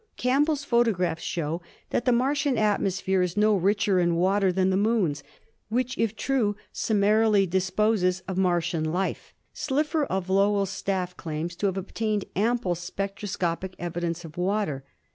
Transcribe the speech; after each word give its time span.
Campbell's 0.17 0.63
photographs 0.63 1.21
show 1.21 1.61
that 1.91 2.05
the 2.05 2.11
Martian 2.11 2.57
atmosphere 2.57 3.21
is 3.21 3.37
no 3.37 3.55
richer 3.55 3.99
in 3.99 4.15
water 4.15 4.51
than 4.51 4.71
the 4.71 4.75
Moon's, 4.75 5.23
which 5.69 5.95
if 5.95 6.15
true 6.15 6.55
summarily 6.73 7.45
disposes 7.45 8.21
of 8.27 8.35
Martian 8.35 8.83
life. 8.85 9.31
Slipher 9.53 10.05
of 10.05 10.27
Lowell's 10.27 10.71
staff 10.71 11.15
claims 11.15 11.55
to 11.57 11.67
have 11.67 11.77
obtained 11.77 12.25
ample 12.35 12.73
spectro 12.73 13.27
scopic 13.27 13.75
evidence 13.77 14.25
of 14.25 14.37
water. 14.39 14.83